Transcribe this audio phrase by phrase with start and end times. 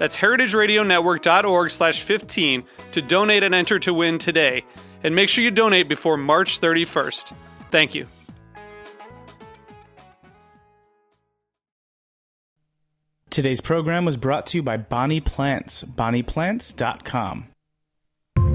[0.00, 4.64] That's heritageradionetwork.org slash 15 to donate and enter to win today.
[5.04, 7.34] And make sure you donate before March 31st.
[7.70, 8.06] Thank you.
[13.28, 17.48] Today's program was brought to you by Bonnie Plants, bonnieplants.com.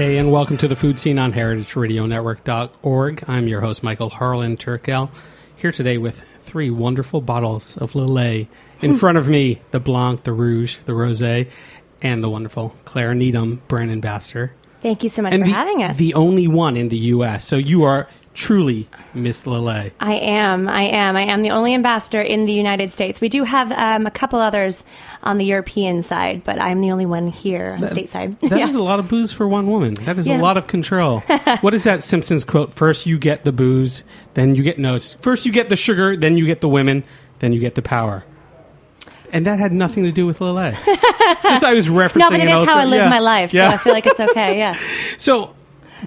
[0.00, 3.24] Hey, and welcome to the Food Seen on heritageradionetwork.org.
[3.28, 5.10] I'm your host, Michael Harlan Turkel,
[5.56, 8.48] here today with three wonderful bottles of Lillet.
[8.80, 11.50] In front of me, the Blanc, the Rouge, the Rosé,
[12.00, 14.54] and the wonderful Claire Needham, brand ambassador.
[14.80, 15.98] Thank you so much and for the, having us.
[15.98, 17.46] The only one in the U.S.
[17.46, 19.92] So you are truly Miss Lillet.
[20.00, 20.68] I am.
[20.68, 21.16] I am.
[21.16, 23.20] I am the only ambassador in the United States.
[23.20, 24.84] We do have um, a couple others
[25.22, 28.38] on the European side, but I'm the only one here on the stateside.
[28.48, 29.94] That is a lot of booze for one woman.
[29.94, 31.20] That is a lot of control.
[31.60, 32.74] what is that Simpsons quote?
[32.74, 34.02] First you get the booze,
[34.34, 35.14] then you get notes.
[35.14, 37.04] First you get the sugar, then you get the women,
[37.40, 38.24] then you get the power.
[39.32, 40.72] And that had nothing to do with Lillet.
[41.42, 42.18] Just I was referencing.
[42.18, 43.08] no, but it is how I live yeah.
[43.08, 43.70] my life, so Yeah.
[43.70, 44.58] I feel like it's okay.
[44.58, 44.78] Yeah.
[45.18, 45.54] So,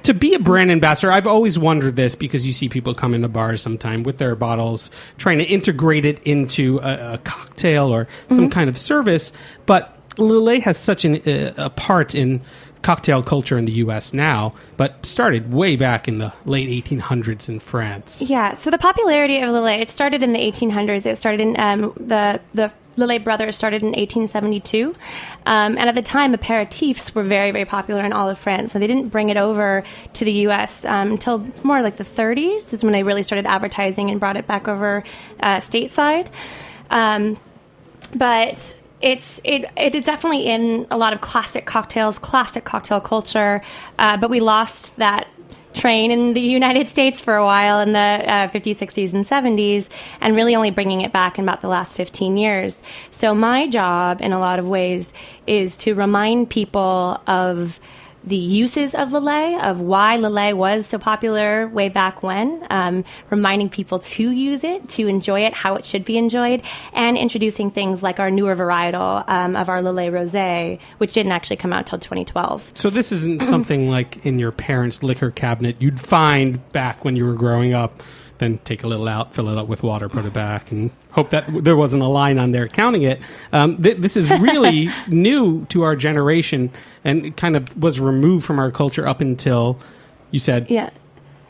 [0.04, 3.28] to be a brand ambassador, I've always wondered this because you see people come into
[3.30, 8.38] bars sometime with their bottles, trying to integrate it into a, a cocktail or some
[8.40, 8.50] Mm-hmm.
[8.50, 9.32] kind of service.
[9.66, 12.42] But Lillet has such an, uh, a part in
[12.82, 14.14] cocktail culture in the U.S.
[14.14, 18.22] now, but started way back in the late 1800s in France.
[18.30, 18.56] Yeah.
[18.56, 21.06] So the popularity of Lillet, it started in the 1800s.
[21.06, 24.96] It started in um, the the Lillet brothers started in 1872,
[25.46, 28.72] um, and at the time, aperitifs were very very popular in all of France.
[28.72, 29.84] So they didn't bring it over
[30.14, 30.86] to the U.S.
[30.86, 32.74] Um, until more like the 30s.
[32.74, 35.04] Is when they really started advertising and brought it back over
[35.40, 36.28] uh, stateside.
[36.90, 37.38] Um,
[38.16, 43.62] but it's it, it is definitely in a lot of classic cocktails, classic cocktail culture.
[44.00, 45.28] Uh, but we lost that
[45.74, 49.90] train in the United States for a while in the uh, 50s, 60s, and 70s,
[50.22, 52.82] and really only bringing it back in about the last 15 years.
[53.12, 55.14] So my job, in a lot of ways,
[55.48, 57.80] is to remind people of
[58.24, 63.70] the uses of Lillet, of why Lillet was so popular way back when, um, reminding
[63.70, 66.62] people to use it, to enjoy it, how it should be enjoyed,
[66.94, 71.58] and introducing things like our newer varietal um, of our Lillet Rosé, which didn't actually
[71.58, 72.74] come out till 2012.
[72.76, 77.26] So this isn't something like in your parents' liquor cabinet you'd find back when you
[77.26, 78.02] were growing up.
[78.40, 81.30] Then take a little out, fill it up with water, put it back, and hope
[81.30, 83.22] that there wasn't a line on there counting it.
[83.52, 86.72] Um, th- this is really new to our generation,
[87.04, 89.80] and it kind of was removed from our culture up until
[90.32, 90.90] you said Yeah.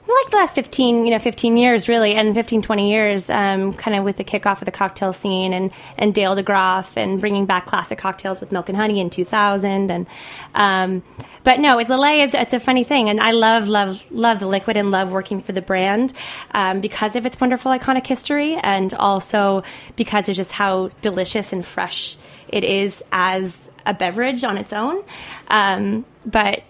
[0.06, 3.96] Like the last 15, you know, 15 years really, and 15, 20 years, um, kind
[3.96, 7.68] of with the kickoff of the cocktail scene and, and Dale DeGroff and bringing back
[7.68, 9.90] classic cocktails with Milk and Honey in 2000.
[9.90, 10.08] And,
[10.56, 11.04] um,
[11.46, 13.10] but no, it's Lillet, it's, it's a funny thing.
[13.10, 16.12] And I love, love, love the liquid and love working for the brand,
[16.52, 19.64] um, because of its wonderful iconic history and also
[19.96, 22.18] because of just how delicious and fresh
[22.50, 25.02] it is as a beverage on its own.
[25.48, 26.62] Um, but,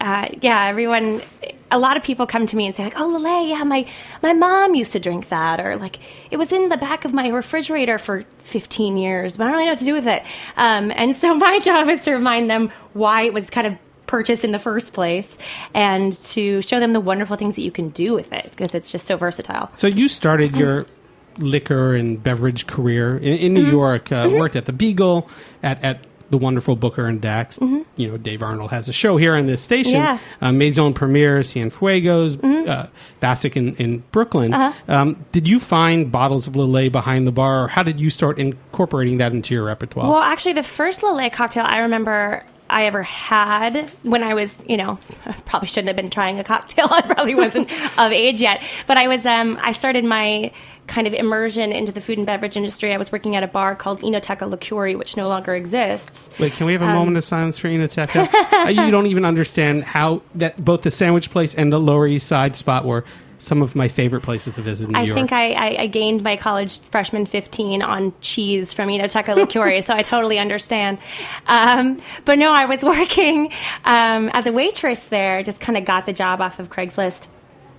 [0.00, 1.20] uh, yeah, everyone
[1.70, 3.86] a lot of people come to me and say like, "Oh, Lillet, yeah, my
[4.22, 5.98] my mom used to drink that," or like
[6.30, 9.64] it was in the back of my refrigerator for 15 years, but I don't really
[9.66, 10.22] know what to do with it.
[10.56, 13.76] Um, and so my job is to remind them why it was kind of
[14.06, 15.36] purchased in the first place,
[15.74, 18.92] and to show them the wonderful things that you can do with it because it's
[18.92, 19.68] just so versatile.
[19.74, 20.86] So you started your
[21.38, 23.70] liquor and beverage career in, in New Mm-hmm.
[23.72, 24.12] York.
[24.12, 25.28] Uh, Worked at the Beagle,
[25.62, 25.98] at at
[26.30, 27.58] the wonderful Booker and Dax.
[27.60, 29.94] You know, Dave Arnold has a show here on this station.
[29.94, 30.02] Mm-hmm.
[30.02, 30.16] Yeah.
[30.16, 30.44] Mm-hmm.
[30.44, 32.86] Uh, Maison Premiere, Cienfuegos, uh,
[33.22, 34.52] Basik in, in Brooklyn.
[34.52, 34.72] Uh-huh.
[34.88, 38.38] Um, did you find bottles of Lillet behind the bar, or how did you start
[38.38, 40.08] incorporating that into your repertoire?
[40.08, 44.76] Well, actually, the first Lillet cocktail I remember I ever had when I was, you
[44.76, 46.88] know, I probably shouldn't have been trying a cocktail.
[46.90, 48.62] I probably wasn't of age yet.
[48.86, 50.52] But I was, um, I started my
[50.86, 52.94] kind of immersion into the food and beverage industry.
[52.94, 56.30] I was working at a bar called Inoteca Liquori, which no longer exists.
[56.38, 58.72] Wait, can we have a Um, moment of silence for Inoteca?
[58.72, 62.54] You don't even understand how that both the sandwich place and the Lower East Side
[62.54, 63.04] spot were
[63.38, 65.16] some of my favorite places to visit in New I York.
[65.16, 69.94] think I, I, I gained my college freshman 15 on cheese from Inoteca Liquori, so
[69.94, 70.98] I totally understand.
[71.46, 73.52] Um, but no, I was working
[73.84, 77.28] um, as a waitress there, just kind of got the job off of Craigslist.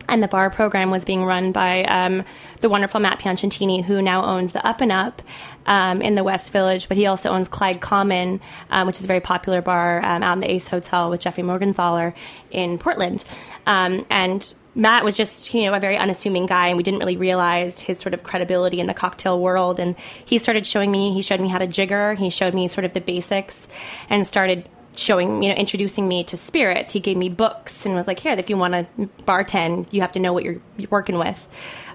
[0.10, 2.24] And the bar program was being run by um,
[2.62, 5.22] the wonderful Matt Piacentini, who now owns the Up and Up
[5.66, 8.40] um, in the West Village, but he also owns Clyde Common,
[8.70, 11.44] um, which is a very popular bar um, out in the Ace Hotel with Jeffrey
[11.44, 12.14] Morgenthaler
[12.52, 13.26] in Portland.
[13.66, 17.18] Um, and Matt was just, you know, a very unassuming guy, and we didn't really
[17.18, 19.80] realize his sort of credibility in the cocktail world.
[19.80, 22.86] And he started showing me, he showed me how to jigger, he showed me sort
[22.86, 23.68] of the basics,
[24.08, 26.92] and started showing, you know, introducing me to spirits.
[26.92, 30.12] He gave me books and was like, here, if you want to bartend, you have
[30.12, 31.48] to know what you're, you're working with.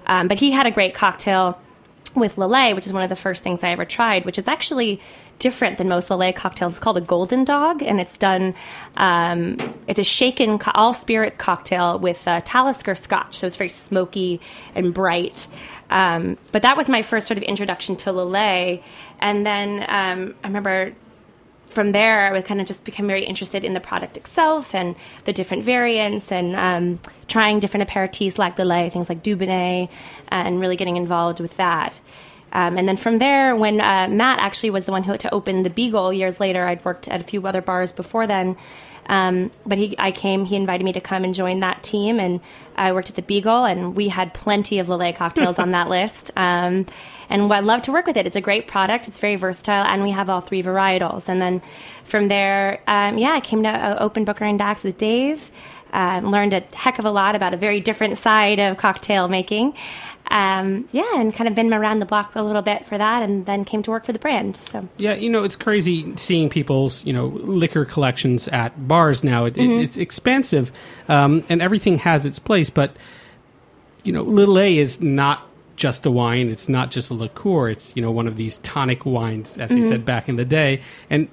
[0.05, 1.59] Um, but he had a great cocktail
[2.15, 5.01] with Lillet, which is one of the first things I ever tried, which is actually
[5.39, 6.73] different than most Lillet cocktails.
[6.73, 8.53] It's called a Golden Dog, and it's done.
[8.95, 9.57] Um,
[9.87, 14.41] it's a shaken co- all spirit cocktail with uh, Talisker Scotch, so it's very smoky
[14.75, 15.47] and bright.
[15.89, 18.83] Um, but that was my first sort of introduction to Lillet,
[19.19, 20.93] and then um, I remember
[21.73, 25.33] from there, I kind of just become very interested in the product itself and the
[25.33, 29.89] different variants and um, trying different aperitifs like the lay, things like Dubonnet,
[30.29, 31.99] and really getting involved with that.
[32.53, 35.33] Um, and then from there, when uh, Matt actually was the one who had to
[35.33, 38.55] open the Beagle years later, I'd worked at a few other bars before then.
[39.07, 42.39] Um, but he, I came, he invited me to come and join that team, and
[42.75, 46.31] I worked at the Beagle, and we had plenty of Lillet cocktails on that list.
[46.35, 46.85] Um,
[47.29, 48.27] and I love to work with it.
[48.27, 49.07] It's a great product.
[49.07, 51.29] It's very versatile, and we have all three varietals.
[51.29, 51.61] And then
[52.03, 55.51] from there, um, yeah, I came to uh, Open Booker and Dax with Dave.
[55.91, 59.75] Uh, learned a heck of a lot about a very different side of cocktail making.
[60.33, 63.45] Um, yeah, and kind of been around the block a little bit for that, and
[63.45, 64.57] then came to work for the brand.
[64.57, 69.45] So Yeah, you know, it's crazy seeing people's, you know, liquor collections at bars now.
[69.45, 69.71] It, Mm-hmm.
[69.79, 70.71] it, it's expansive,
[71.07, 72.71] um, and everything has its place.
[72.71, 72.95] But,
[74.03, 76.49] you know, Lillet is not just a wine.
[76.49, 77.69] It's not just a liqueur.
[77.69, 79.77] It's, you know, one of these tonic wines, as Mm-hmm.
[79.77, 80.81] you said back in the day.
[81.11, 81.27] And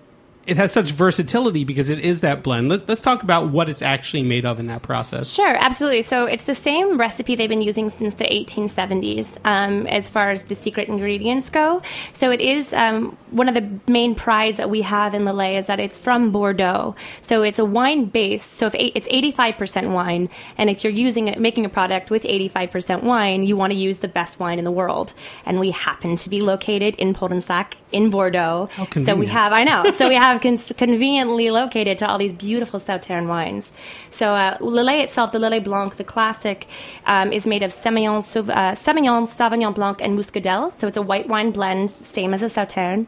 [0.51, 2.69] it has such versatility because it is that blend.
[2.69, 5.33] Let, let's talk about what it's actually made of in that process.
[5.33, 6.03] Sure, absolutely.
[6.03, 10.43] So it's the same recipe they've been using since the 1870s um, as far as
[10.43, 11.83] the secret ingredients go.
[12.13, 15.67] So it is um, one of the main prides that we have in Lillet is
[15.67, 16.97] that it's from Bordeaux.
[17.23, 18.43] So it's a wine base.
[18.43, 23.05] So if it's 85% wine, and if you're using it, making a product with 85%
[23.05, 25.15] wine, you want to use the best wine in the world.
[25.47, 28.69] And we happen to be located in Poldensac in Bordeaux.
[29.05, 29.93] so we have, I know.
[29.93, 33.73] So we have con- conveniently located to all these beautiful Sauternes wines.
[34.11, 36.67] So uh, Lillet itself, the Lillet Blanc, the classic,
[37.07, 40.73] um, is made of Semillon, Sauv- uh, Semillon, Sauvignon Blanc, and Muscadelle.
[40.73, 43.07] So it's a white wine blend, same as a Sauterne,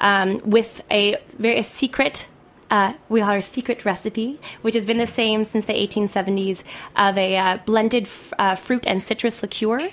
[0.00, 2.28] um, with a very a secret.
[2.68, 6.64] Uh, we have our secret recipe, which has been the same since the 1870s,
[6.96, 9.88] of a uh, blended f- uh, fruit and citrus liqueur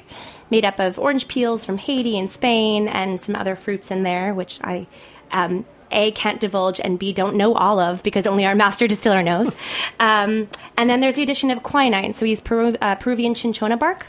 [0.49, 4.33] made up of orange peels from Haiti and Spain and some other fruits in there,
[4.33, 4.87] which I
[5.31, 9.23] um, a can't divulge and b don't know all of because only our master distiller
[9.23, 9.53] knows.
[9.99, 13.77] um, and then there's the addition of quinine, so we use Peru- uh, Peruvian cinchona
[13.77, 14.07] bark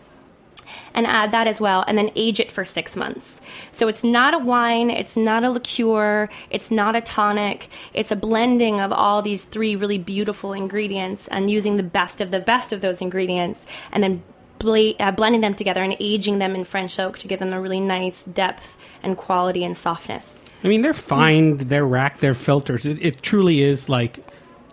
[0.95, 3.41] and add that as well, and then age it for six months.
[3.73, 7.69] So it's not a wine, it's not a liqueur, it's not a tonic.
[7.93, 12.31] It's a blending of all these three really beautiful ingredients and using the best of
[12.31, 14.23] the best of those ingredients, and then
[14.59, 17.61] ble- uh, blending them together and aging them in French oak to give them a
[17.61, 20.39] really nice depth and quality and softness.
[20.65, 20.99] I mean, they're hmm.
[20.99, 21.57] fine.
[21.59, 22.21] They're racked.
[22.21, 22.87] They're filters.
[22.87, 24.17] It, it truly is like,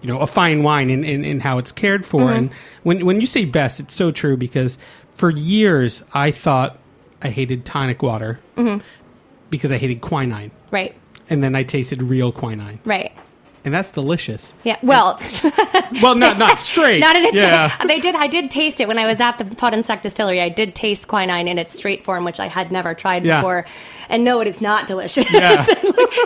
[0.02, 2.22] you know, a fine wine in, in, in how it's cared for.
[2.22, 2.38] Mm-hmm.
[2.38, 2.52] And
[2.84, 4.78] when when you say best, it's so true because
[5.14, 6.80] for years I thought
[7.22, 8.84] I hated tonic water mm-hmm.
[9.50, 10.96] because I hated quinine, Right,
[11.30, 13.12] and then I tasted real quinine, right.
[13.64, 14.54] And that's delicious.
[14.64, 14.78] Yeah.
[14.82, 15.20] Well,
[16.02, 17.00] Well, not not straight.
[17.08, 17.36] not in its.
[17.36, 17.76] yeah.
[17.88, 18.16] They did.
[18.16, 20.40] I did taste it when I was at the Pot and Stack Distillery.
[20.42, 23.40] I did taste quinine in its straight form, which I had never tried Yeah.
[23.40, 23.66] before.
[24.10, 25.32] And no, it is not delicious.
[25.32, 25.66] Yeah.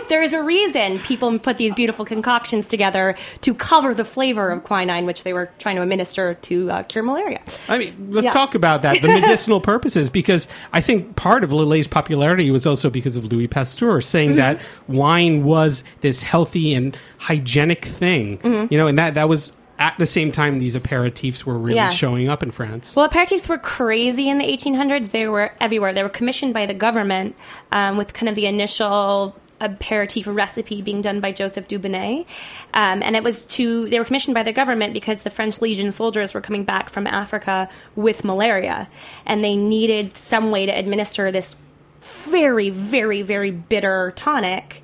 [0.08, 4.64] there is a reason people put these beautiful concoctions together to cover the flavor of
[4.64, 7.40] quinine, which they were trying to administer to uh, cure malaria.
[7.68, 8.32] I mean, let's Yeah.
[8.32, 12.90] talk about that, the medicinal purposes, because I think part of Lillet's popularity was also
[12.90, 14.38] because of Louis Pasteur saying Mm-hmm.
[14.38, 18.72] that wine was this healthy and hygienic thing, Mm-hmm.
[18.72, 21.90] you know, and that that was at the same time these aperitifs were really Yeah.
[21.90, 22.94] showing up in France.
[22.96, 25.10] Well, aperitifs were crazy in the 1800s.
[25.10, 25.92] They were everywhere.
[25.92, 27.34] They were commissioned by the government
[27.72, 32.26] um, with kind of the initial aperitif recipe being done by Joseph Dubonnet.
[32.74, 35.90] Um, and it was to, they were commissioned by the government because the French Legion
[35.92, 38.88] soldiers were coming back from Africa with malaria.
[39.26, 41.54] And they needed some way to administer this
[42.00, 44.82] very, very, very bitter tonic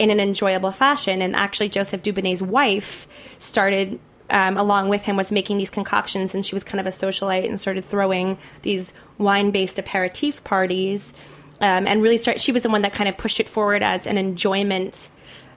[0.00, 1.20] in an enjoyable fashion.
[1.20, 3.06] And actually, Joseph Dubonnet's wife
[3.38, 6.90] started, um, along with him, was making these concoctions, and she was kind of a
[6.90, 11.12] socialite and started throwing these wine-based aperitif parties.
[11.60, 12.40] Um, and really, start.
[12.40, 15.10] She was the one that kind of pushed it forward as an enjoyment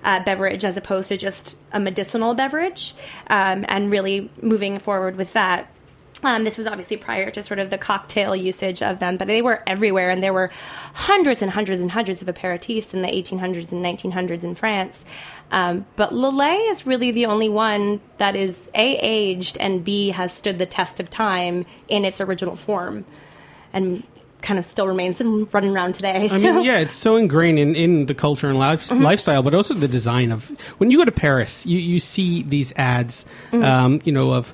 [0.04, 2.94] uh, beverage as opposed to just a medicinal beverage,
[3.28, 5.73] um, and really moving forward with that.
[6.24, 9.42] Um, this was obviously prior to sort of the cocktail usage of them, but they
[9.42, 10.52] were everywhere, and there were
[10.94, 15.04] hundreds and hundreds and hundreds of aperitifs in the 1800s and 1900s in France.
[15.52, 20.34] Um, but Lillet is really the only one that is A, aged, and B, has
[20.34, 23.06] stood the test of time in its original form
[23.72, 24.04] and
[24.42, 25.22] kind of still remains
[25.54, 26.28] running around today.
[26.30, 29.02] I mean, yeah, it's so ingrained in, in the culture and life, Mm-hmm.
[29.02, 30.48] lifestyle, but also the design of
[30.80, 33.64] when you go to Paris, you, you see these ads, Mm-hmm.
[33.64, 34.54] um, you know, of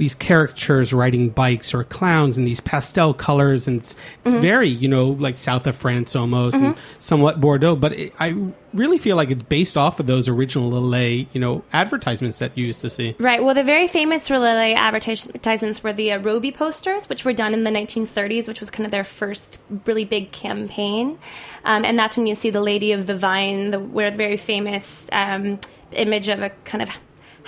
[0.00, 4.40] these caricatures riding bikes or clowns in these pastel colors, and it's, it's Mm-hmm.
[4.40, 7.76] very, you know, like south of France almost, and somewhat Bordeaux.
[7.76, 8.34] But it, I
[8.72, 12.64] really feel like it's based off of those original Lillet, you know, advertisements that you
[12.66, 13.14] used to see.
[13.18, 13.42] Right.
[13.44, 17.64] Well, the very famous Lillet advertisements were the uh, Roby posters, which were done in
[17.64, 21.18] the 1930s, which was kind of their first really big campaign.
[21.64, 24.38] Um, and that's when you see the Lady of the Vine, the where the very
[24.38, 25.58] famous um,
[25.92, 26.88] image of a kind of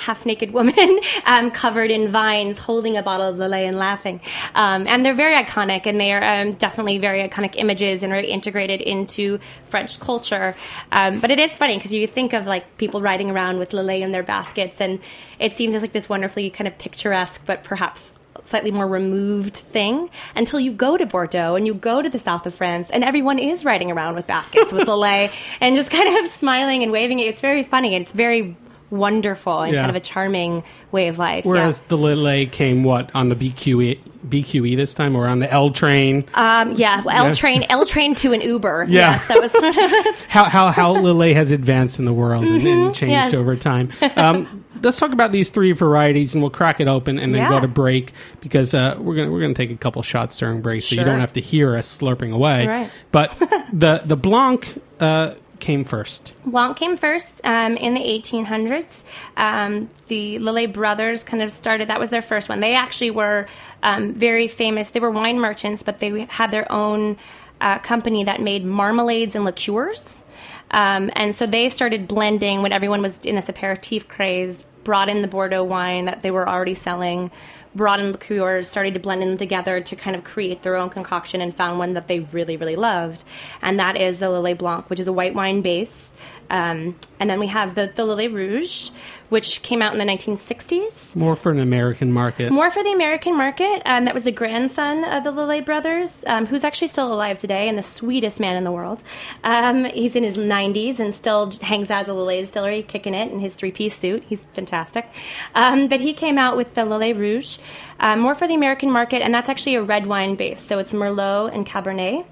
[0.02, 4.20] half naked woman um, covered in vines holding a bottle of Lillet and laughing.
[4.54, 8.30] Um, and they're very iconic, and they are um, definitely very iconic images and very
[8.30, 10.54] integrated into French culture.
[10.90, 14.02] Um, but it is funny because you think of like people riding around with Lillet
[14.02, 15.00] in their baskets, and
[15.38, 20.58] it seems like this wonderfully kind of picturesque, but perhaps slightly more removed thing until
[20.58, 23.64] you go to Bordeaux and you go to the south of France and everyone is
[23.64, 25.30] riding around with baskets with Lillet
[25.60, 27.24] and just kind of smiling and waving it.
[27.24, 28.56] It's very funny and it's very
[28.92, 29.80] wonderful and Yeah.
[29.80, 31.44] kind of a charming way of life.
[31.44, 31.82] Whereas yeah.
[31.88, 36.24] the Lillet came, what, on the BQE, BQE this time, or on the L train?
[36.34, 37.34] Um, yeah, well, L Yeah.
[37.34, 38.86] train, L train to an Uber.
[38.88, 39.12] Yeah.
[39.12, 40.14] Yes, that was.
[40.28, 40.94] how how how
[41.32, 43.34] has advanced in the world and, and changed yes.
[43.34, 43.90] over time.
[44.14, 47.60] Um, let's talk about these three varieties, and we'll crack it open and then go
[47.60, 50.96] to break because uh, we're gonna we're gonna take a couple shots during break, so
[50.96, 52.66] you don't have to hear us slurping away.
[52.66, 52.90] Right.
[53.10, 53.36] But
[53.72, 56.34] the the Blanc uh, came first.
[56.44, 59.04] Blanc came first um, in the 1800s.
[59.36, 62.60] Um, the Lillet brothers kind of started, that was their first one.
[62.60, 63.46] They actually were
[63.82, 64.90] um, very famous.
[64.90, 67.16] They were wine merchants, but they had their own
[67.60, 70.24] uh, company that made marmalades and liqueurs.
[70.72, 75.22] Um, and so they started blending when everyone was in this aperitif craze, brought in
[75.22, 77.30] the Bordeaux wine that they were already selling,
[77.74, 81.40] brought in liqueurs, started to blend them together to kind of create their own concoction
[81.40, 83.24] and found one that they really, really loved.
[83.60, 86.12] And that is the Lillet Blanc, which is a white wine base.
[86.50, 88.90] Um, and then we have the, the Lillet Rouge,
[89.32, 91.16] which came out in the 1960s.
[91.16, 92.52] More for an American market.
[92.52, 93.80] More for the American market.
[93.86, 97.66] Um, that was the grandson of the Lillet brothers, um, who's actually still alive today
[97.66, 99.02] and the sweetest man in the world.
[99.42, 103.32] Um, he's in his 90s and still hangs out at the Lillet distillery, kicking it
[103.32, 104.22] in his three piece suit.
[104.24, 105.08] He's fantastic.
[105.54, 107.56] Um, but he came out with the Lillet Rouge,
[108.00, 110.60] um, more for the American market, and that's actually a red wine base.
[110.60, 112.26] So it's Merlot and Cabernet.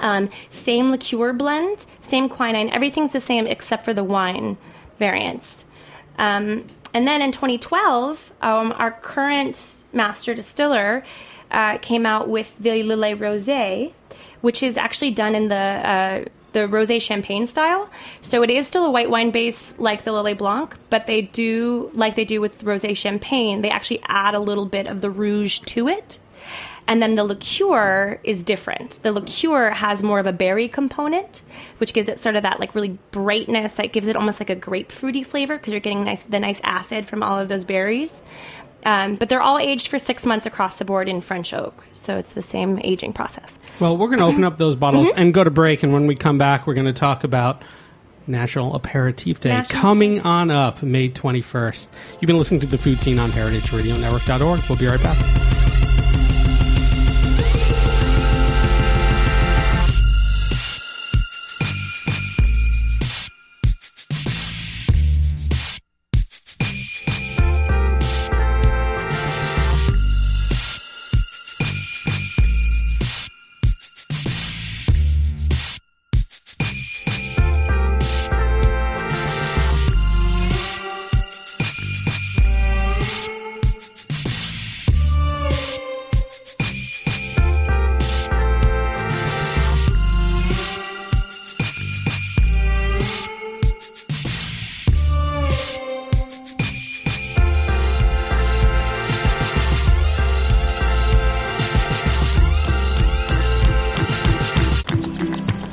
[0.00, 2.68] Um, same liqueur blend, same quinine.
[2.70, 4.58] Everything's the same except for the wine
[4.98, 5.64] variants.
[6.22, 11.04] Um, and then in 2012, um, our current master distiller
[11.50, 13.92] uh, came out with the Lillet Rosé,
[14.40, 17.90] which is actually done in the uh, the rosé champagne style.
[18.20, 21.90] So it is still a white wine base like the Lillet Blanc, but they do
[21.94, 23.62] like they do with rosé champagne.
[23.62, 26.18] They actually add a little bit of the rouge to it.
[26.88, 28.98] And then the liqueur is different.
[29.02, 31.40] The liqueur has more of a berry component,
[31.78, 34.56] which gives it sort of that like really brightness that gives it almost like a
[34.56, 38.22] grapefruity flavor because you're getting nice the nice acid from all of those berries.
[38.84, 42.18] Um, but they're all aged for six months across the board in French oak, so
[42.18, 43.56] it's the same aging process.
[43.78, 45.18] Well, we're going to open up those bottles Mm-hmm.
[45.20, 45.84] and go to break.
[45.84, 47.62] And when we come back, we're going to talk about
[48.26, 51.88] National Aperitif Day National coming on up May 21st.
[52.20, 54.62] You've been listening to the Food Seen on heritageradionetwork.org.
[54.68, 55.61] We'll be right back.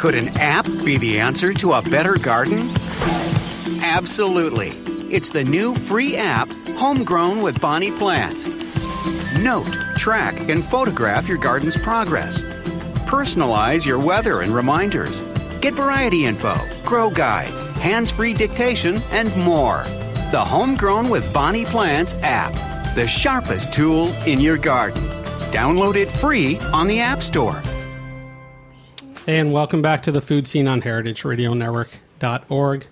[0.09, 2.67] Could an app be the answer to a better garden?
[3.83, 4.69] Absolutely.
[5.13, 8.47] It's the new free app, Homegrown with Bonnie Plants.
[9.37, 12.41] Note, track, and photograph your garden's progress.
[13.05, 15.21] Personalize your weather and reminders.
[15.61, 19.83] Get variety info, grow guides, hands free dictation, and more.
[20.31, 22.55] The Homegrown with Bonnie Plants app,
[22.95, 25.03] the sharpest tool in your garden.
[25.51, 27.61] Download it free on the App Store.
[29.29, 32.87] And welcome back to the Food Seen on heritageradionetwork.org.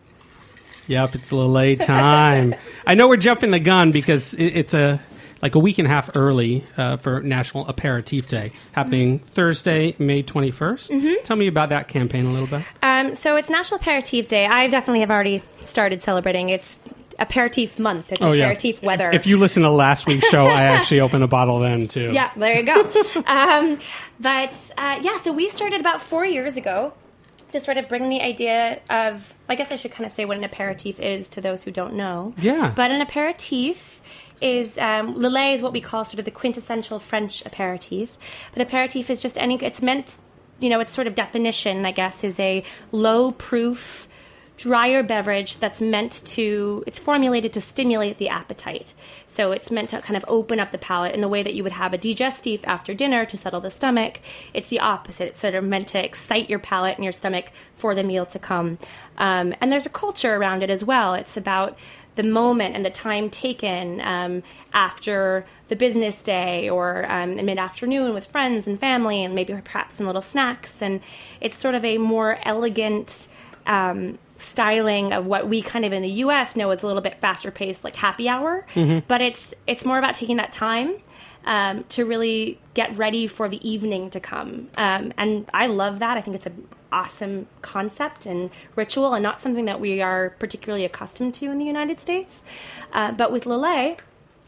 [0.85, 2.53] Yep, it's Lillet time.
[2.85, 5.01] I know we're jumping the gun because it, it's a
[5.41, 10.21] like a week and a half early uh, for National Aperitif Day, happening Thursday, May
[10.21, 11.23] 21st.
[11.23, 12.63] Tell me about that campaign a little bit.
[12.83, 14.45] Um, so it's National Aperitif Day.
[14.45, 16.49] I definitely have already started celebrating.
[16.49, 16.77] It's
[17.19, 18.11] aperitif month.
[18.11, 19.07] It's aperitif weather.
[19.07, 21.87] Oh, If, if you listen to last week's show, I actually opened a bottle then
[21.87, 22.11] too.
[22.13, 22.81] yeah, there you go.
[23.27, 23.79] um,
[24.19, 26.93] but uh, yeah, so we started about four years ago
[27.53, 29.33] to sort of bring the idea of.
[29.49, 31.93] I guess I should kind of say what an aperitif is to those who don't
[31.93, 32.33] know.
[32.37, 32.73] Yeah.
[32.75, 34.01] But an aperitif
[34.41, 38.17] is um, Lillet is what we call sort of the quintessential French aperitif.
[38.53, 39.55] But aperitif is just any.
[39.63, 40.21] It's meant,
[40.59, 44.07] you know, its sort of definition, I guess, is a low proof
[44.57, 48.93] drier beverage that's meant to it's formulated to stimulate the appetite.
[49.27, 51.63] So it's meant to kind of open up the palate in the way that you
[51.63, 54.19] would have a digestif after dinner to settle the stomach.
[54.53, 55.29] It's the opposite.
[55.29, 58.39] It's sort of meant to excite your palate and your stomach for the meal to
[58.39, 58.79] come.
[59.19, 61.13] Um, and there's a culture around it as well.
[61.13, 61.77] It's about
[62.15, 64.41] the moment and the time taken um,
[64.73, 69.95] after the business day or um, mid afternoon with friends and family, and maybe perhaps
[69.95, 70.81] some little snacks.
[70.81, 71.01] And
[71.41, 73.27] it's sort of a more elegant
[73.67, 76.55] um, styling of what we kind of in the U.S.
[76.55, 78.65] know is a little bit faster paced, like happy hour.
[79.07, 80.95] But it's it's more about taking that time.
[81.45, 84.67] Um, to really get ready for the evening to come.
[84.77, 86.17] Um, and I love that.
[86.17, 90.83] I think it's an awesome concept and ritual, and not something that we are particularly
[90.83, 92.41] accustomed to in the United States.
[92.91, 93.99] Uh, but with Lillet,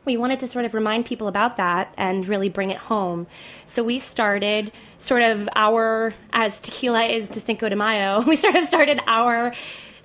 [0.10, 3.28] we wanted to sort of remind people about that and really bring it home.
[3.66, 8.56] So we started sort of our, as tequila is to Cinco de Mayo, we sort
[8.56, 9.54] of started our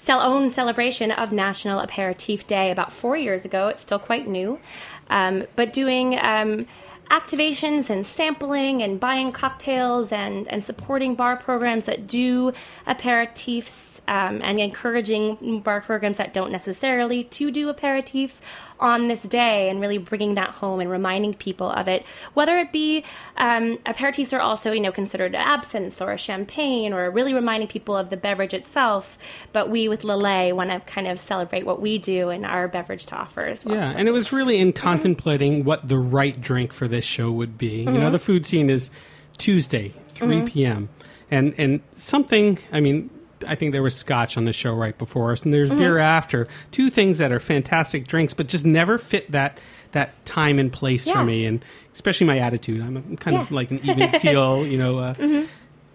[0.06, 3.68] own celebration of National Aperitif Day about four years ago.
[3.68, 4.60] It's still quite new.
[5.08, 6.66] Um, but doing um,
[7.14, 12.52] activations and sampling and buying cocktails and, and supporting bar programs that do
[12.88, 18.40] aperitifs um, and encouraging bar programs that don't necessarily to do aperitifs
[18.80, 22.04] on this day and really bringing that home and reminding people of it.
[22.34, 23.04] Whether it be
[23.36, 27.96] um, aperitifs are also you know considered absinthe or a champagne or really reminding people
[27.96, 29.16] of the beverage itself.
[29.52, 33.06] But we with Lillet want to kind of celebrate what we do and our beverage
[33.06, 33.76] to offer as well.
[33.76, 37.30] Yeah, So and it was really in contemplating what the right drink for this show
[37.30, 37.78] would be.
[37.78, 38.12] You know, mm-hmm.
[38.12, 38.90] the Food Seen is
[39.38, 40.46] Tuesday, 3 mm-hmm.
[40.46, 40.88] p.m.
[41.30, 43.10] And and something, I mean,
[43.46, 45.78] I think there was scotch on the show right before us, and there's mm-hmm.
[45.78, 46.48] beer after.
[46.72, 49.58] Two things that are fantastic drinks, but just never fit that
[49.92, 51.14] that time and place Yeah.
[51.14, 52.80] for me, and especially my attitude.
[52.80, 54.98] I'm, a, kind of like an even keel, you know.
[54.98, 55.46] Uh,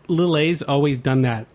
[0.08, 1.46] Lillet's always done that.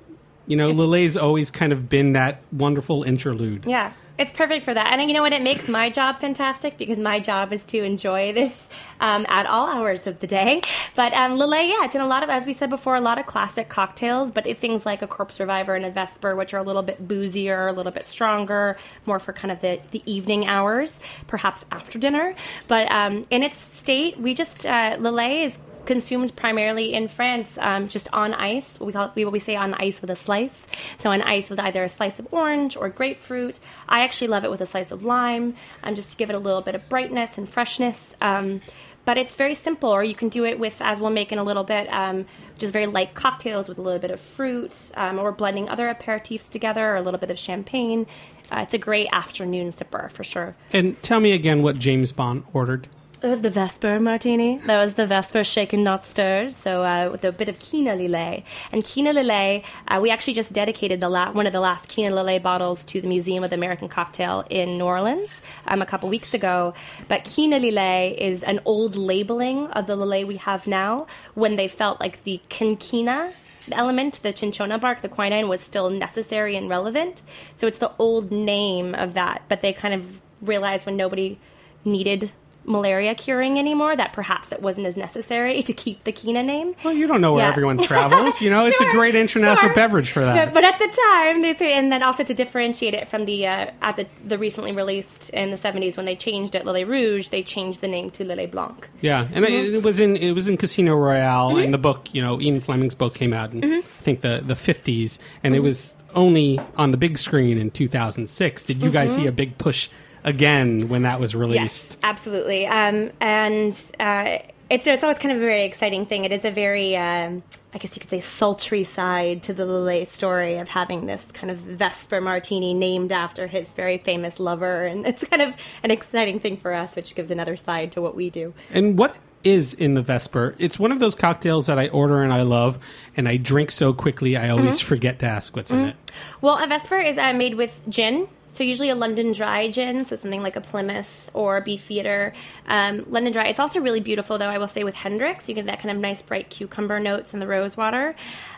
[0.47, 3.65] You know, Lillet's always kind of been that wonderful interlude.
[3.67, 4.93] Yeah, it's perfect for that.
[4.93, 5.33] And you know what?
[5.33, 8.69] It makes my job fantastic because my job is to enjoy this
[9.01, 10.61] um, at all hours of the day.
[10.95, 13.19] But um, Lillet, yeah, it's in a lot of, as we said before, a lot
[13.19, 16.59] of classic cocktails, but it, things like a Corpse Reviver and a Vesper, which are
[16.59, 20.47] a little bit boozier, a little bit stronger, more for kind of the, the evening
[20.47, 22.37] hours, perhaps after dinner.
[22.69, 27.89] But um, in its state, we just, uh, Lillet is consumed primarily in France, um,
[27.89, 28.79] just on ice.
[28.81, 30.67] We call we what we say on ice with a slice.
[30.99, 33.61] So on ice with either a slice of orange or grapefruit.
[33.89, 36.39] I actually love it with a slice of lime, um, just to give it a
[36.39, 38.15] little bit of brightness and freshness.
[38.21, 38.61] Um,
[39.05, 41.45] but it's very simple, or you can do it with, as we'll make in a
[41.45, 42.25] little bit, um,
[42.57, 46.49] just very light cocktails with a little bit of fruit, um, or blending other aperitifs
[46.49, 48.07] together, or a little bit of champagne.
[48.51, 50.55] Uh, it's a great afternoon sipper for sure.
[50.73, 52.89] And tell me again what James Bond ordered.
[53.25, 54.59] It was the Vesper martini.
[54.67, 56.53] That was the Vesper shaken, not stirred.
[56.53, 58.45] So uh, with a bit of Kina Lillet.
[58.71, 62.15] And Kina Lillet, uh, we actually just dedicated the la- one of the last Kina
[62.15, 66.11] Lillet bottles to the Museum of the American Cocktail in New Orleans um, a couple
[66.11, 66.75] weeks ago.
[67.09, 71.67] But Kina Lillet is an old labeling of the Lillet we have now when they
[71.67, 73.33] felt like the quinquina
[73.73, 77.23] element, the cinchona bark, the quinine, was still necessary and relevant.
[77.57, 79.45] So it's the old name of that.
[79.49, 81.39] But they kind of realized when nobody
[81.87, 82.31] needed
[82.65, 86.75] malaria curing anymore that perhaps it wasn't as necessary to keep the Kina name.
[86.85, 87.51] Well, you don't know where Yeah.
[87.51, 88.41] everyone travels.
[88.41, 89.75] You know, it's a great international sure.
[89.75, 90.35] beverage for that.
[90.35, 93.47] Yeah, but at the time, they say, and then also to differentiate it from the
[93.47, 97.29] uh, at the the recently released in the seventies when they changed it Lillet Rouge,
[97.29, 98.89] they changed the name to Lillet Blanc.
[99.01, 99.77] Yeah, and it, mm-hmm.
[99.77, 101.73] it was in it was in Casino Royale, and mm-hmm.
[101.73, 103.87] the book, you know, Ian Fleming's book came out in mm-hmm.
[103.87, 107.89] I think the the fifties, and it was only on the big screen in two
[107.89, 108.65] thousand six.
[108.65, 109.89] Did you guys see a big push
[110.25, 111.93] again when that was released?
[111.93, 112.67] Yes, absolutely.
[112.67, 114.39] Um, and uh,
[114.71, 116.25] it's it's always kind of a very exciting thing.
[116.25, 120.07] It is a very, um, I guess you could say, sultry side to the Lillet
[120.07, 125.07] story of having this kind of Vesper Martini named after his very famous lover, and
[125.07, 128.31] it's kind of an exciting thing for us, which gives another side to what we
[128.31, 128.55] do.
[128.73, 130.55] And what is in the Vesper?
[130.59, 132.79] It's one of those cocktails that I order and I love,
[133.17, 135.97] and I drink so quickly I always forget to ask what's in it.
[136.41, 138.29] Well, a Vesper is uh, made with gin.
[138.55, 142.33] So usually a London Dry gin, so something like a Plymouth or a.
[142.69, 143.47] Um, London Dry.
[143.49, 144.49] It's also really beautiful, though.
[144.49, 147.41] I will say with Hendrick's, you get that kind of nice bright cucumber notes in
[147.41, 148.15] the rose water.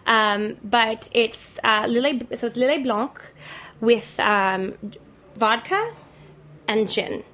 [0.06, 3.18] Um, but it's uh, so it's Lillet Blanc
[3.80, 4.74] with um,
[5.34, 5.94] vodka
[6.68, 7.24] and gin.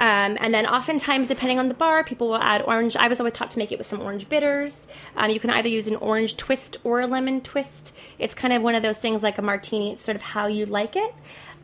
[0.00, 2.94] Um, and then oftentimes, depending on the bar, people will add orange.
[2.96, 4.86] I was always taught to make it with some orange bitters.
[5.16, 7.94] Um, you can either use an orange twist or a lemon twist.
[8.18, 9.92] It's kind of one of those things like a martini.
[9.92, 11.12] It's sort of how you like it.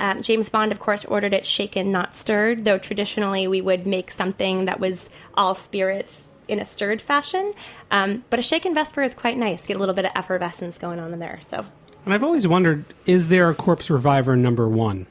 [0.00, 4.10] Um, James Bond, of course, ordered it shaken, not stirred, though traditionally we would make
[4.10, 7.54] something that was all spirits in a stirred fashion.
[7.90, 9.66] Um, but a shaken Vesper is quite nice.
[9.66, 11.40] Get a little bit of effervescence going on in there.
[11.46, 11.64] So
[12.04, 15.06] And I've always wondered: is there a Corpse Reviver number one?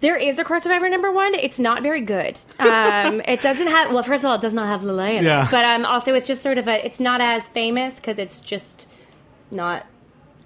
[0.00, 1.34] There is a Corpse Survivor number one.
[1.34, 2.38] It's not very good.
[2.60, 3.92] Um, it doesn't have.
[3.92, 5.44] Well, first of all, it does not have Lillet in Yeah.
[5.46, 5.50] it.
[5.50, 6.84] But um, also, it's just sort of a.
[6.86, 8.86] It's not as famous because it's just
[9.50, 9.84] not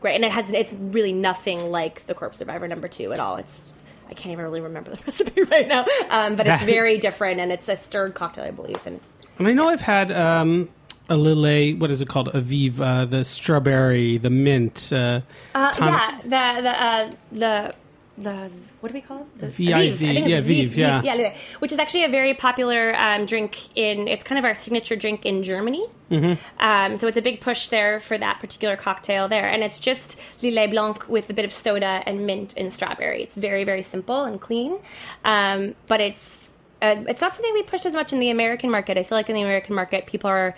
[0.01, 0.51] great, and it has.
[0.51, 3.37] It's really nothing like the Corpse Survivor number two at all.
[3.37, 3.69] It's.
[4.13, 5.87] I can't even really remember the recipe right now.
[6.11, 8.87] Um, but it's very different, and it's a stirred cocktail, I believe.
[8.87, 10.69] And it's, I know I've had um,
[11.09, 11.79] a Lillet.
[11.79, 12.31] What is it called?
[12.33, 14.93] Aviv, uh, the strawberry, the mint.
[14.93, 15.23] Uh,
[15.55, 17.75] uh, yeah, the the uh, the
[18.19, 19.39] the what do we call it?
[19.39, 21.03] The, Vive, yeah, Vive, yeah.
[21.03, 24.07] yeah, yeah, which is actually a very popular um, drink in.
[24.07, 25.87] It's kind of our signature drink in Germany.
[26.11, 26.63] Mm-hmm.
[26.63, 30.19] Um, so it's a big push there for that particular cocktail there, and it's just
[30.43, 33.23] Lillet Blanc with a bit of soda and mint and strawberry.
[33.23, 34.79] It's very very simple and clean,
[35.25, 38.99] um, but it's uh, it's not something we push as much in the American market.
[38.99, 40.55] I feel like in the American market, people are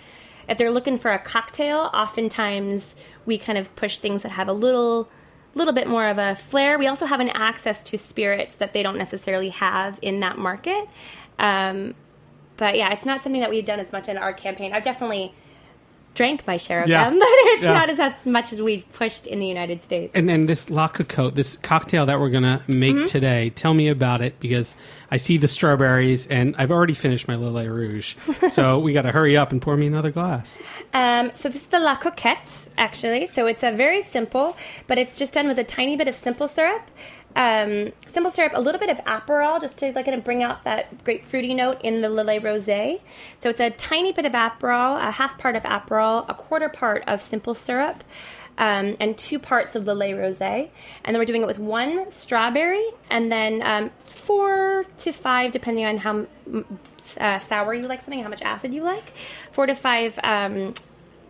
[0.48, 4.52] if they're looking for a cocktail, oftentimes we kind of push things that have a
[4.52, 5.08] little
[5.58, 6.78] little bit more of a flair.
[6.78, 10.88] We also have an access to spirits that they don't necessarily have in that market.
[11.38, 11.94] Um,
[12.56, 14.72] but yeah, it's not something that we've done as much in our campaign.
[14.72, 15.34] I've definitely
[16.14, 17.10] drank my share of Yeah.
[17.10, 17.72] them, but it's Yeah.
[17.74, 20.12] not as, as much as we pushed in the United States.
[20.14, 23.04] and then this La Cocotte, this cocktail that we're gonna make Mm-hmm.
[23.06, 23.50] today.
[23.50, 24.76] Tell me about it because
[25.10, 28.14] I see the strawberries and I've already finished my Lillet Rouge,
[28.50, 30.58] so we got to hurry up and pour me another glass.
[30.92, 33.26] Um, so this is the La Coquette, actually.
[33.26, 36.46] So it's a very simple, but it's just done with a tiny bit of simple
[36.48, 36.82] syrup.
[37.36, 40.62] Um, simple syrup, a little bit of Aperol, just to like kind of bring out
[40.64, 43.00] that great fruity note in the Lillet Rosé.
[43.38, 47.02] So it's a tiny bit of Aperol, a half part of Aperol, a quarter part
[47.08, 48.04] of simple syrup,
[48.56, 50.70] um, and two parts of Lillet Rosé.
[51.04, 55.84] And then we're doing it with one strawberry, and then um, four to five, depending
[55.86, 56.26] on how
[57.18, 59.12] uh, sour you like something, how much acid you like.
[59.50, 60.74] Four to five um,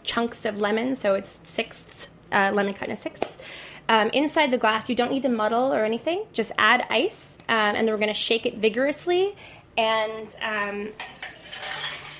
[0.03, 3.38] chunks of lemon, so it's sixths, uh, lemon cut in sixths.
[3.88, 6.25] Um, inside the glass, you don't need to muddle or anything.
[6.33, 9.35] Just add ice, um, and then we're going to shake it vigorously
[9.77, 10.88] and um,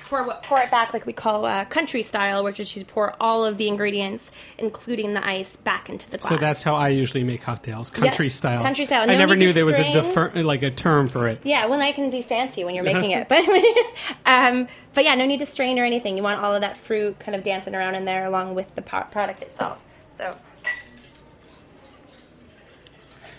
[0.07, 3.43] pour, pour it back like we call uh, country style, which is you pour all
[3.43, 6.33] of the ingredients, including the ice, back into the glass.
[6.33, 8.61] So that's how I usually make cocktails, country Yeah, style.
[8.61, 9.09] country style.
[9.09, 11.41] I never knew there was a defer- like a term for it.
[11.43, 13.43] Yeah, well, I can be fancy when you're making it, but
[14.25, 16.15] um, but yeah, no need to strain or anything.
[16.17, 18.81] You want all of that fruit kind of dancing around in there along with the
[18.81, 19.79] po- product itself.
[20.13, 20.37] So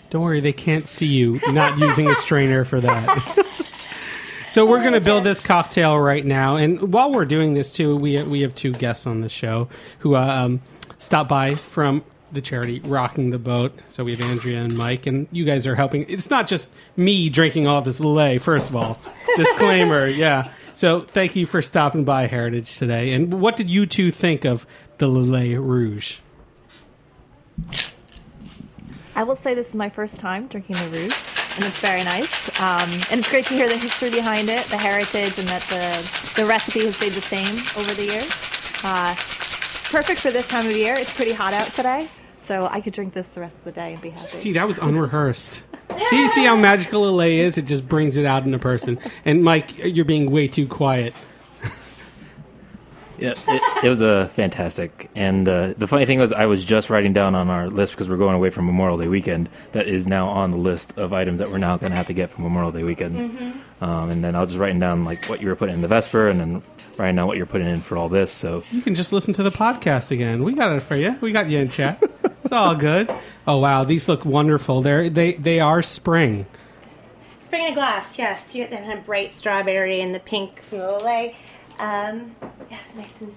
[0.09, 3.43] Don't worry, they can't see you not using a strainer for that.
[4.57, 7.95] So we're going to build this cocktail right now, and while we're doing this too,
[7.95, 10.61] we we have two guests on the show who uh, um,
[10.97, 13.83] stopped by from the charity Rocking the Boat.
[13.89, 16.09] So we have Andrea and Mike, and you guys are helping.
[16.09, 18.41] It's not just me drinking all this Lillet.
[18.41, 18.99] First of all,
[19.35, 20.51] disclaimer, yeah.
[20.73, 23.13] So thank you for stopping by Heritage today.
[23.13, 24.65] And what did you two think of
[24.97, 26.17] the Lillet Rouge?
[29.17, 31.15] I will say this is my first time drinking the Rouge,
[31.55, 32.61] and it's very nice.
[32.61, 36.39] Um, and it's great to hear the history behind it, the heritage, and that the,
[36.39, 38.31] the recipe has stayed the same over the years.
[38.83, 39.15] Uh,
[39.89, 40.93] perfect for this time of year.
[40.93, 42.07] It's pretty hot out today,
[42.41, 44.37] so I could drink this the rest of the day and be happy.
[44.37, 45.63] See, that was unrehearsed.
[46.09, 47.57] see, see how magical LA is?
[47.57, 48.99] It just brings it out in a person.
[49.25, 51.15] And Mike, you're being way too quiet.
[53.17, 55.09] Yeah, it, it was a fantastic.
[55.15, 58.07] And uh, the funny thing was, I was just writing down on our list because
[58.09, 59.49] we're going away from Memorial Day weekend.
[59.71, 62.13] That is now on the list of items that we're now going to have to
[62.13, 63.31] get for Memorial Day weekend.
[63.31, 63.83] Mm-hmm.
[63.83, 65.87] Um, and then I was just writing down like what you were putting in the
[65.87, 66.63] Vesper, and then
[66.97, 68.31] writing down what you're putting in for all this.
[68.31, 70.43] So You can just listen to the podcast again.
[70.43, 71.17] We got it for you.
[71.21, 72.01] We got you in chat.
[72.43, 73.13] It's all good.
[73.45, 74.81] Oh wow, these look wonderful.
[74.81, 76.45] They're they they are spring.
[77.41, 78.53] Spring in a glass, yes.
[78.55, 81.35] You get that bright strawberry and the pink from the Lillet.
[81.79, 82.35] Um,
[82.69, 83.35] yeah, it's nice and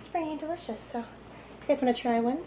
[0.00, 0.80] springy and delicious.
[0.80, 1.04] So, you
[1.68, 2.38] guys want to try one?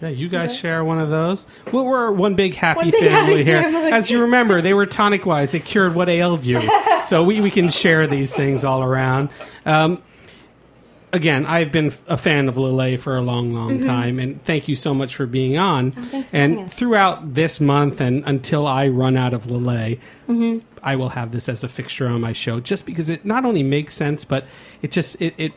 [0.00, 1.46] Yeah, you guys share one of those.
[1.72, 3.62] Well, we're one big happy One big family happy here.
[3.62, 3.92] family.
[3.92, 5.52] As you remember, they were tonic wise.
[5.52, 6.60] They cured what ailed you.
[7.08, 9.30] so we, we can share these things all around.
[9.64, 10.02] Um,
[11.16, 14.76] again, I've been a fan of Lillet for a long, long time, and thank you
[14.76, 15.90] so much for being on.
[15.92, 16.16] Mm-hmm.
[16.16, 19.98] Oh, for and throughout this month and until I run out of Lillet,
[20.28, 20.66] Mm-hmm.
[20.82, 23.62] I will have this as a fixture on my show, just because it not only
[23.62, 24.44] makes sense, but
[24.82, 25.34] it just it.
[25.38, 25.52] it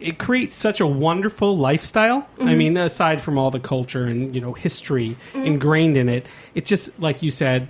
[0.00, 2.22] it creates such a wonderful lifestyle.
[2.22, 2.48] Mm-hmm.
[2.48, 5.44] I mean, aside from all the culture and you know history Mm-hmm.
[5.46, 7.68] ingrained in it, it just like you said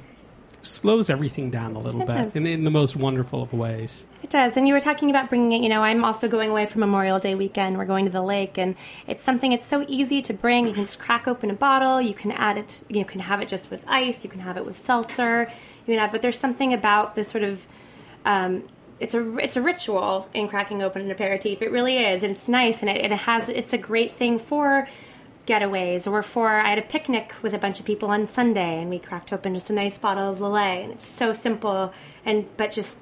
[0.65, 2.37] slows everything down a little It bit does.
[2.37, 4.05] in, in the most wonderful of ways.
[4.23, 4.57] It does.
[4.57, 7.19] And you were talking about bringing it, you know, I'm also going away for Memorial
[7.19, 7.77] Day weekend.
[7.79, 8.75] We're going to the lake, and
[9.07, 10.67] it's something it's so easy to bring.
[10.67, 13.49] You can just crack open a bottle, you can add it, you can have it
[13.49, 15.51] just with ice, you can have it with seltzer,
[15.87, 17.67] you can have, but there's something about this sort of,
[18.25, 18.65] um,
[19.01, 21.61] it's a it's a ritual in cracking open an aperitif.
[21.61, 24.39] It really is, and it's nice, and it, and it has it's a great thing
[24.39, 24.89] for
[25.47, 28.91] getaways or for I had a picnic with a bunch of people on Sunday, and
[28.91, 31.93] we cracked open just a nice bottle of Lillet, and it's so simple
[32.25, 32.99] and but just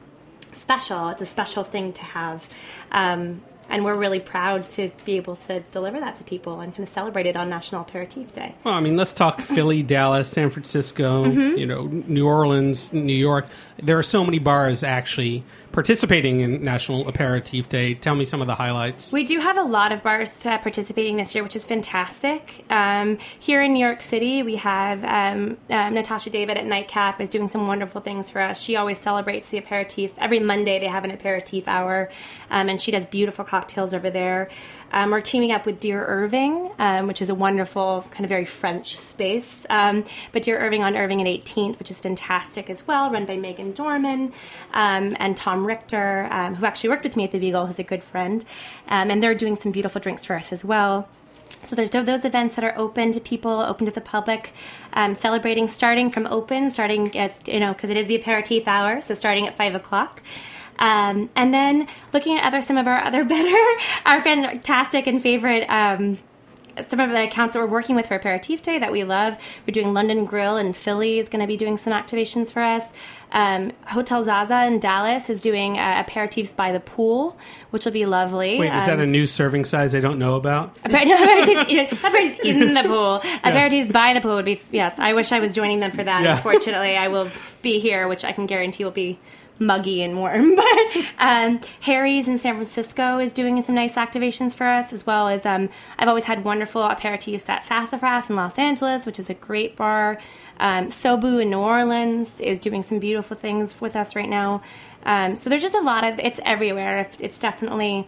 [0.52, 1.08] special.
[1.10, 2.48] It's a special thing to have.
[2.90, 6.82] Um, and we're really proud to be able to deliver that to people and kind
[6.84, 8.54] of celebrate it on National Aperitif Day.
[8.64, 11.58] Well, I mean, let's talk Philly, Dallas, San Francisco, Mm-hmm.
[11.58, 13.46] you know, New Orleans, New York.
[13.82, 17.94] There are so many bars actually participating in National Aperitif Day.
[17.94, 19.10] Tell me some of the highlights.
[19.10, 22.64] We do have a lot of bars participating this year, which is fantastic.
[22.68, 27.30] Um, here in New York City, we have um, um, Natasha David at Nightcap is
[27.30, 28.60] doing some wonderful things for us.
[28.60, 30.12] She always celebrates the aperitif.
[30.18, 32.10] Every Monday, they have an aperitif hour,
[32.50, 34.48] um, and she does beautiful cocktails over there.
[34.92, 38.46] Um, we're teaming up with Dear Irving, um, which is a wonderful, kind of very
[38.46, 39.66] French space.
[39.68, 43.36] Um, but Dear Irving on Irving and 18th, which is fantastic as well, run by
[43.36, 44.32] Meaghan Dorman
[44.72, 47.82] um, and Tom Richter, um, who actually worked with me at the Beagle, who's a
[47.82, 48.42] good friend.
[48.88, 51.06] Um, and they're doing some beautiful drinks for us as well.
[51.62, 54.54] So there's those events that are open to people, open to the public,
[54.94, 59.02] um, celebrating starting from open, starting as you know because it is the aperitif hour,
[59.02, 60.22] so starting at five o'clock.
[60.82, 65.64] Um, and then looking at other some of our other better, our fantastic and favorite
[65.70, 66.18] um,
[66.82, 69.36] some of the accounts that we're working with for Aperitif Day that we love.
[69.66, 72.90] We're doing London Grill in Philly is going to be doing some activations for us.
[73.30, 77.36] Um, Hotel Zaza in Dallas is doing uh, aperitifs by the pool,
[77.70, 78.58] which will be lovely.
[78.58, 80.74] Wait, is that Um, a new serving size I don't know about?
[80.84, 83.20] Aperitifs, aperitifs, aperitifs in the pool.
[83.44, 84.98] Aperitifs by the pool would be yes.
[84.98, 86.24] I wish I was joining them for that.
[86.24, 86.36] Yeah.
[86.36, 87.30] Unfortunately, I will
[87.62, 89.18] be here, which I can guarantee will be
[89.66, 90.56] muggy and warm.
[90.62, 95.28] But um, Harry's in San Francisco is doing some nice activations for us, as well
[95.28, 99.34] as um, I've always had wonderful aperitifs at Sassafras in Los Angeles, which is a
[99.34, 100.20] great bar.
[100.58, 104.62] Um, SoBou in New Orleans is doing some beautiful things with us right now.
[105.04, 107.08] Um, so there's just a lot of it's everywhere.
[107.18, 108.06] It's definitely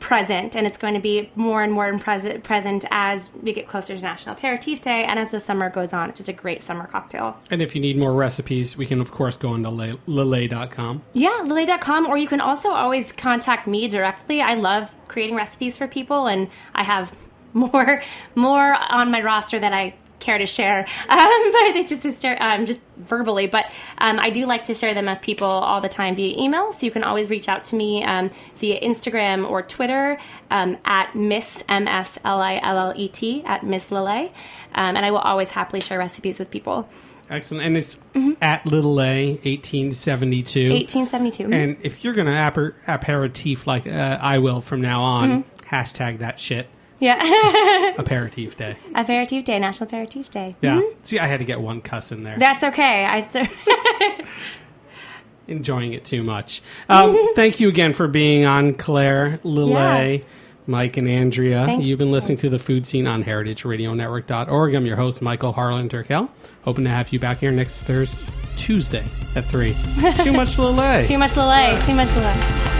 [0.00, 3.94] present, and it's going to be more and more present, present as we get closer
[3.94, 6.08] to National Aperitif Day and as the summer goes on.
[6.08, 7.38] It's just a great summer cocktail.
[7.50, 11.02] And if you need more recipes, we can, of course, go on to lillet.com.
[11.12, 14.40] Yeah, lillet.com, or you can also always contact me directly.
[14.40, 17.14] I love creating recipes for people, and I have
[17.52, 18.02] more
[18.36, 20.86] more on my roster than I care to share.
[21.10, 23.66] Um, but just just, um, just verbally, but
[23.98, 26.72] um, I do like to share them with people all the time via email.
[26.72, 30.18] So you can always reach out to me um, via Instagram or Twitter
[30.50, 34.28] um, at Miss M S L I L L E T at Miss Lillet,
[34.74, 36.88] um, and I will always happily share recipes with people.
[37.30, 37.64] Excellent.
[37.64, 37.98] And it's
[38.42, 40.70] at Lillet, 1872.
[40.70, 41.52] 1872.
[41.52, 46.18] And if you're going to aper- aperitif like uh, I will from now on, hashtag
[46.18, 46.66] that shit.
[47.00, 47.94] Yeah.
[47.98, 48.76] Aperitif day.
[48.94, 50.54] Aperitif Day, National Aperitif Day.
[50.60, 50.80] Yeah.
[51.02, 52.38] See, I had to get one cuss in there.
[52.38, 53.04] That's okay.
[53.06, 54.24] I so-
[55.48, 56.62] Enjoying it too much.
[56.88, 60.18] Um, thank you again for being on, Claire, Lille, Yeah.
[60.66, 61.64] Mike, and Andrea.
[61.66, 64.74] Thank You've been listening to the Food Seen on heritageradionetwork.org.
[64.74, 66.28] I'm your host, Michael Harlan Turkel.
[66.62, 68.20] Hoping to have you back here next Thursday,
[68.56, 69.74] Tuesday at 3.
[70.22, 71.04] too much Lille.
[71.06, 71.84] too much Lillet.
[71.86, 72.79] Too much Lillet.